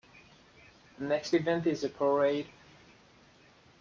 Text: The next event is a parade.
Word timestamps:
The 0.97 1.05
next 1.05 1.31
event 1.35 1.67
is 1.67 1.83
a 1.83 1.89
parade. 1.89 2.47